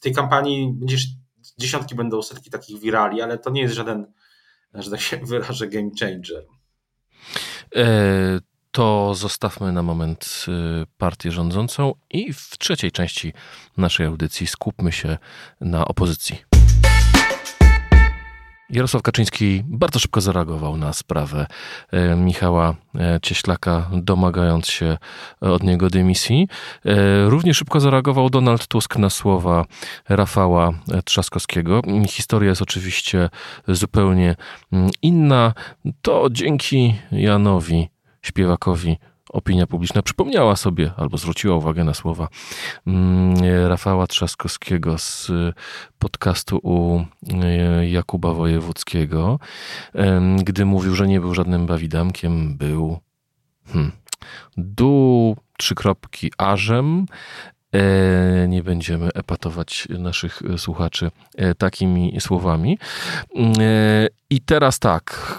[0.00, 1.06] w tej kampanii będziesz,
[1.58, 4.12] dziesiątki będą setki takich wirali, ale to nie jest żaden,
[4.74, 6.44] że tak się wyrażę, game changer.
[7.76, 8.40] E,
[8.72, 13.32] to zostawmy na moment y, partię rządzącą i w trzeciej części
[13.76, 15.18] naszej audycji skupmy się
[15.60, 16.49] na opozycji.
[18.72, 21.46] Jarosław Kaczyński bardzo szybko zareagował na sprawę
[21.92, 24.98] e, Michała e, Cieślaka, domagając się
[25.40, 26.48] od niego dymisji.
[26.84, 29.64] E, równie szybko zareagował Donald Tusk na słowa
[30.08, 30.72] Rafała
[31.04, 31.82] Trzaskowskiego.
[32.08, 33.28] Historia jest oczywiście
[33.68, 34.36] zupełnie
[34.72, 35.54] mm, inna.
[36.02, 37.88] To dzięki Janowi,
[38.22, 38.98] śpiewakowi
[39.32, 42.28] opinia publiczna przypomniała sobie albo zwróciła uwagę na słowa
[42.86, 43.34] mm,
[43.68, 45.30] Rafała Trzaskowskiego z
[45.98, 47.04] podcastu u
[47.42, 49.38] e, Jakuba Wojewódzkiego,
[50.44, 52.98] gdy mówił, że nie był żadnym bawidamkiem, był
[53.66, 53.92] hmm,
[54.56, 57.06] du trzy kropki ażem,
[57.72, 62.78] e, nie będziemy epatować naszych słuchaczy e, takimi słowami.
[64.30, 65.38] I teraz tak,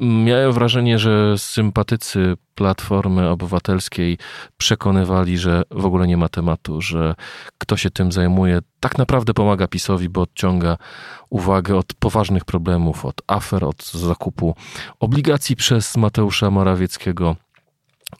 [0.00, 4.18] Miałem wrażenie, że sympatycy Platformy Obywatelskiej
[4.56, 7.14] przekonywali, że w ogóle nie ma tematu, że
[7.58, 10.76] kto się tym zajmuje, tak naprawdę pomaga PiSowi, bo odciąga
[11.30, 14.54] uwagę od poważnych problemów, od afer, od zakupu
[15.00, 17.36] obligacji przez Mateusza Morawieckiego,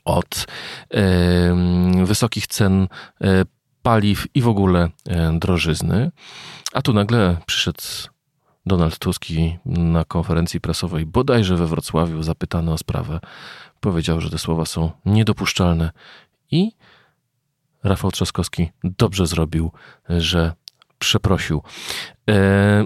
[0.04, 0.46] od
[0.94, 2.88] e, wysokich cen
[3.20, 3.44] e,
[3.82, 6.10] paliw i w ogóle e, drożyzny.
[6.72, 7.82] A tu nagle przyszedł
[8.66, 9.24] Donald Tusk
[9.66, 13.20] na konferencji prasowej, bodajże we Wrocławiu, zapytany o sprawę,
[13.80, 15.90] powiedział, że te słowa są niedopuszczalne
[16.50, 16.72] i
[17.84, 19.70] Rafał Trzaskowski dobrze zrobił,
[20.08, 20.52] że
[20.98, 21.62] przeprosił.
[22.30, 22.84] E,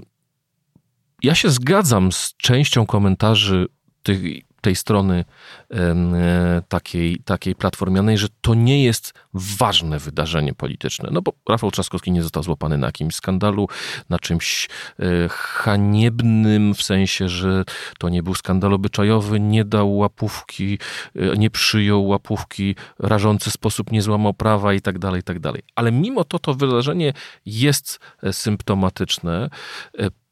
[1.23, 3.67] ja się zgadzam z częścią komentarzy
[4.03, 5.25] tych tej strony
[5.71, 11.09] e, takiej, takiej platformianej, że to nie jest ważne wydarzenie polityczne.
[11.11, 13.67] No bo Rafał Trzaskowski nie został złapany na jakimś skandalu,
[14.09, 17.63] na czymś e, haniebnym, w sensie, że
[17.99, 20.79] to nie był skandal obyczajowy, nie dał łapówki,
[21.15, 25.61] e, nie przyjął łapówki, rażący sposób nie złamał prawa i tak dalej, i tak dalej.
[25.75, 27.13] Ale mimo to to wydarzenie
[27.45, 27.99] jest
[28.31, 29.49] symptomatyczne,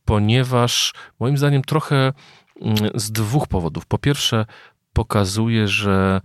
[0.06, 2.14] ponieważ moim zdaniem trochę
[2.96, 3.86] z dwóch powodów.
[3.86, 4.46] Po pierwsze,
[4.94, 6.22] pokazuje, że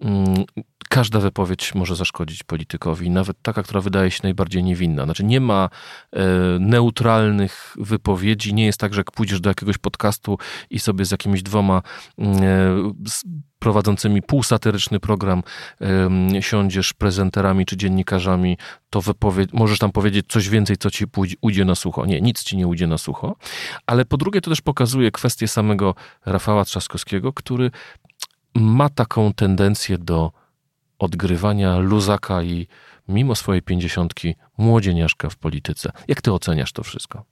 [0.00, 0.44] mm,
[0.88, 5.04] każda wypowiedź może zaszkodzić politykowi, nawet taka, która wydaje się najbardziej niewinna.
[5.04, 5.68] Znaczy nie ma
[6.12, 6.24] e,
[6.60, 10.38] neutralnych wypowiedzi, nie jest tak, że jak pójdziesz do jakiegoś podcastu
[10.70, 11.82] i sobie z jakimiś dwoma
[12.18, 12.92] mm, e,
[13.58, 15.42] prowadzącymi półsatyryczny program
[15.80, 18.58] e, siądziesz prezenterami czy dziennikarzami,
[18.90, 21.04] to wypowie- możesz tam powiedzieć coś więcej, co ci
[21.40, 22.06] ujdzie na sucho.
[22.06, 23.36] Nie, nic ci nie ujdzie na sucho.
[23.86, 25.94] Ale po drugie to też pokazuje kwestię samego
[26.26, 27.70] Rafała Trzaskowskiego, który
[28.54, 30.32] ma taką tendencję do
[30.98, 32.66] odgrywania luzaka i
[33.08, 35.92] mimo swojej pięćdziesiątki młodzieniaszka w polityce.
[36.08, 37.24] Jak ty oceniasz to wszystko?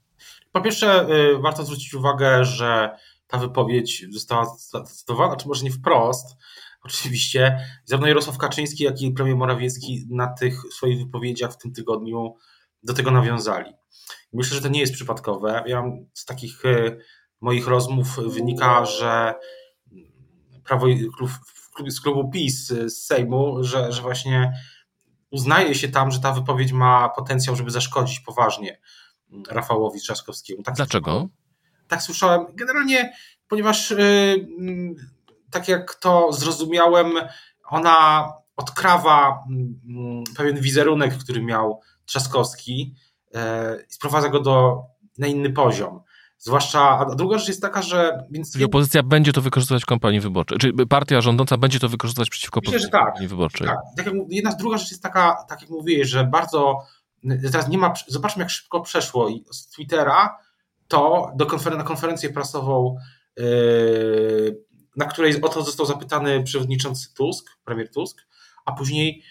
[0.53, 2.97] Po pierwsze, y, warto zwrócić uwagę, że
[3.27, 6.37] ta wypowiedź została zdecydowana, czy może nie wprost,
[6.83, 12.35] oczywiście, zarówno Jarosław Kaczyński, jak i premier Morawiecki na tych swoich wypowiedziach w tym tygodniu
[12.83, 13.73] do tego nawiązali.
[14.33, 15.65] Myślę, że to nie jest przypadkowe.
[15.67, 16.99] Ja z takich y,
[17.41, 19.35] moich rozmów wynika, że
[20.65, 21.09] Prawo i
[21.89, 24.53] z klubu PiS z Sejmu, że, że właśnie
[25.31, 28.81] uznaje się tam, że ta wypowiedź ma potencjał, żeby zaszkodzić poważnie
[29.49, 30.63] Rafałowi Trzaskowskiemu.
[30.63, 31.29] Tak Dlaczego?
[31.89, 32.47] tak słyszałem.
[32.55, 33.13] Generalnie,
[33.49, 33.97] ponieważ y,
[34.59, 34.95] mm,
[35.51, 37.13] tak jak to zrozumiałem,
[37.69, 42.95] ona odkrawa mm, pewien wizerunek, który miał Trzaskowski
[43.35, 44.83] e, i sprowadza go do,
[45.19, 46.01] na inny poziom.
[46.45, 48.27] Zwłaszcza, a druga rzecz jest taka, że.
[48.31, 50.59] Więc Czyli opozycja będzie to wykorzystywać w kampanii wyborczej.
[50.59, 53.67] Czy partia rządząca będzie to wykorzystywać przeciwko Myślę, że tak, kampanii wyborczej?
[53.67, 53.77] Tak.
[53.97, 56.79] tak jak, jedna druga rzecz jest taka, tak jak mówiłeś, że bardzo.
[57.53, 57.93] Teraz nie ma.
[58.09, 60.39] Zobaczmy, jak szybko przeszło z Twittera
[60.89, 62.97] to do konferen na konferencję prasową,
[63.37, 64.65] yy,
[64.97, 68.27] na której o to został zapytany przewodniczący Tusk, premier Tusk,
[68.65, 69.23] a później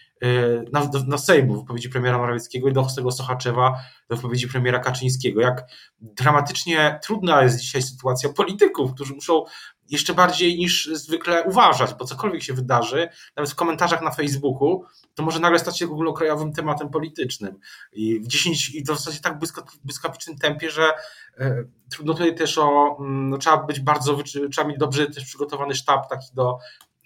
[0.72, 5.42] na, na Sejmu, wypowiedzi premiera Morawieckiego i do tego Sochaczewa, do wypowiedzi premiera Kaczyńskiego.
[5.42, 5.64] Jak
[6.00, 9.46] dramatycznie trudna jest dzisiaj sytuacja polityków, którzy muszą
[9.90, 14.84] jeszcze bardziej niż zwykle uważać, bo cokolwiek się wydarzy, nawet w komentarzach na Facebooku,
[15.16, 17.60] to może nagle stać się ogólnokrajowym tematem politycznym.
[17.94, 19.40] I w 10, i to w zasadzie tak
[19.84, 20.92] błyskawicznym tempie, że
[21.38, 24.18] e, trudno tutaj też o, mm, no, trzeba być bardzo,
[24.52, 26.58] trzeba mieć dobrze też przygotowany sztab taki do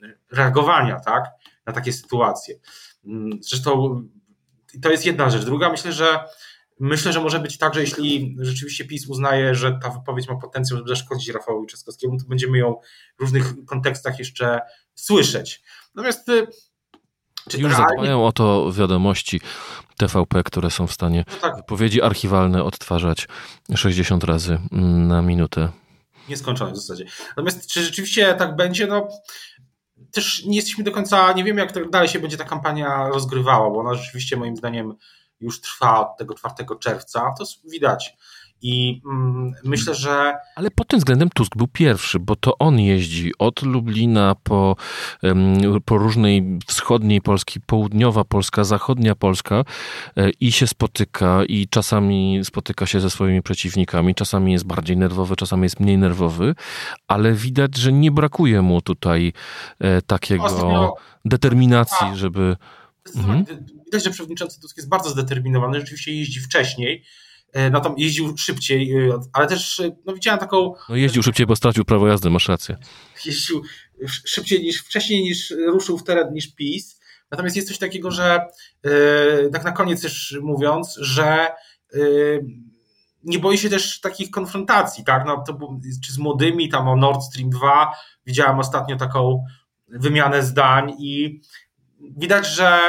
[0.04, 1.24] e, reagowania, tak,
[1.66, 2.56] na takie sytuacje.
[3.08, 4.02] Mm, zresztą
[4.82, 5.46] to jest jedna rzecz.
[5.46, 6.20] Druga, myślę, że
[6.80, 10.78] Myślę, że może być tak, że jeśli rzeczywiście PiS uznaje, że ta wypowiedź ma potencjał,
[10.78, 12.76] żeby zaszkodzić Rafałowi Trzaskowskiemu, to będziemy ją
[13.18, 14.60] w różnych kontekstach jeszcze
[14.96, 15.62] słyszeć.
[15.96, 16.48] Natomiast y,
[17.50, 17.88] czy Już realnie...
[17.90, 19.42] zadbają o to wiadomości
[19.98, 21.56] TVP, które są w stanie no tak.
[21.56, 23.28] wypowiedzi archiwalne odtwarzać
[23.76, 24.60] 60 razy
[25.08, 25.70] na minutę.
[26.30, 27.06] Nieskończone w zasadzie.
[27.30, 28.88] Natomiast czy rzeczywiście tak będzie?
[28.88, 29.08] No,
[30.12, 33.80] też nie jesteśmy do końca, nie wiemy jak dalej się będzie ta kampania rozgrywała, bo
[33.80, 34.96] ona rzeczywiście moim zdaniem
[35.40, 38.18] już trwa od tego 4 czerwca, to widać.
[38.62, 40.34] I mm, myślę, że.
[40.56, 44.76] Ale pod tym względem Tusk był pierwszy, bo to on jeździ od Lublina po,
[45.86, 49.64] po różnej wschodniej Polski, południowa Polska, zachodnia Polska
[50.16, 54.16] e, i się spotyka, i czasami spotyka się ze swoimi przeciwnikami.
[54.16, 56.56] Czasami jest bardziej nerwowy, czasami jest mniej nerwowy,
[57.08, 59.34] ale widać, że nie brakuje mu tutaj
[59.80, 60.94] e, takiego Ostatnio...
[61.26, 62.56] determinacji, żeby
[63.16, 63.46] Mhm.
[63.86, 67.04] Widać, że przewodniczący Tusk jest bardzo zdeterminowany, rzeczywiście jeździ wcześniej,
[67.54, 70.74] e, no tam jeździł szybciej, e, ale też e, no widziałem taką...
[70.90, 72.78] No jeździł szybciej, bo stracił prawo jazdy, masz rację.
[73.26, 73.62] Jeździł
[74.06, 77.00] szybciej niż, wcześniej niż ruszył w teren niż PiS,
[77.32, 78.42] natomiast jest coś takiego, że
[79.54, 81.48] tak na koniec też mówiąc, że
[83.24, 85.60] nie boi się też takich konfrontacji, tak, no, to,
[86.04, 87.94] czy z młodymi, tam o Nord Stream 2,
[88.26, 89.46] widziałem ostatnio taką
[89.88, 91.42] wymianę zdań i
[92.18, 92.80] widać, że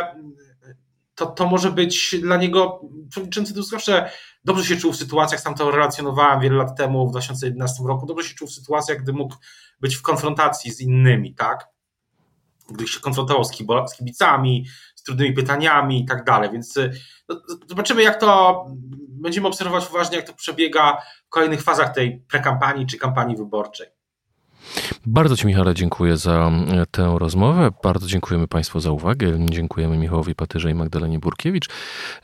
[1.15, 4.11] to, to może być dla niego, przewodniczący Tusk zawsze
[4.49, 8.29] dobrze się czuł w sytuacjach, sam to relacjonowałem wiele lat temu, w 2011 roku, dobrze
[8.29, 9.35] się czuł w sytuacjach, gdy mógł
[9.81, 11.69] być w konfrontacji z innymi, tak?
[12.71, 13.51] Gdy się konfrontował z,
[13.89, 16.79] z kibicami, z trudnymi pytaniami i tak dalej, więc
[17.29, 18.65] no, zobaczymy jak to,
[19.09, 23.98] będziemy obserwować uważnie, jak to przebiega w kolejnych fazach tej prekampanii czy kampanii wyborczej.
[25.07, 27.71] Bardzo Ci, Michale, dziękuję za e, tę rozmowę.
[27.83, 29.47] Bardzo dziękujemy Państwu za uwagę.
[29.51, 31.69] Dziękujemy Michałowi Patyrze i Magdalenie Burkiewicz,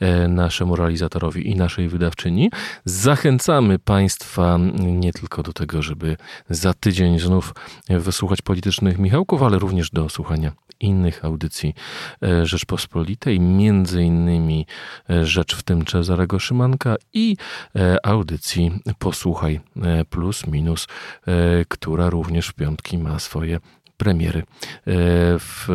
[0.01, 2.51] e, naszemu realizatorowi i naszej wydawczyni.
[2.85, 6.17] Zachęcamy Państwa nie tylko do tego, żeby
[6.51, 7.55] za tydzień znów
[7.89, 10.53] wysłuchać politycznych Michałków, ale również do słuchania
[10.85, 11.75] innych audycji
[12.23, 14.67] e, Rzeczpospolitej, między innymi
[15.23, 17.37] Rzecz w tym Cezarego Szymanka i
[18.03, 19.61] audycji Posłuchaj
[20.11, 20.87] Plus Minus,
[21.69, 23.61] która również w piątki ma swoje
[23.97, 24.45] premiery e,
[25.39, 25.69] w,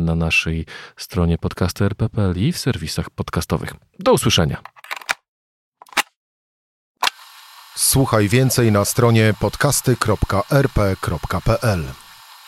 [0.00, 3.74] na naszej stronie podcastu RPPL i w serwisach podcastowych.
[3.98, 4.62] Do usłyszenia.
[7.76, 12.05] Słuchaj więcej na stronie podcasty.rp.pl.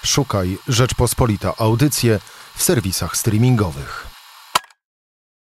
[0.09, 2.18] Szukaj Rzeczpospolita Audycje
[2.55, 4.17] w serwisach streamingowych.